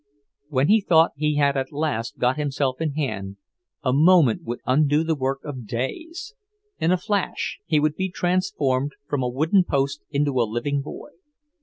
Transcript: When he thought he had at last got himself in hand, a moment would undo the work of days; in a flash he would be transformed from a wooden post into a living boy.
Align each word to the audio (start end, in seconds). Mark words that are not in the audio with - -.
When 0.49 0.67
he 0.67 0.81
thought 0.81 1.11
he 1.15 1.35
had 1.35 1.55
at 1.55 1.71
last 1.71 2.17
got 2.17 2.35
himself 2.35 2.81
in 2.81 2.93
hand, 2.93 3.37
a 3.83 3.93
moment 3.93 4.41
would 4.45 4.57
undo 4.65 5.03
the 5.03 5.13
work 5.13 5.43
of 5.43 5.67
days; 5.67 6.33
in 6.79 6.91
a 6.91 6.97
flash 6.97 7.59
he 7.67 7.79
would 7.79 7.95
be 7.95 8.09
transformed 8.09 8.93
from 9.07 9.21
a 9.21 9.29
wooden 9.29 9.63
post 9.63 10.01
into 10.09 10.41
a 10.41 10.49
living 10.49 10.81
boy. 10.81 11.09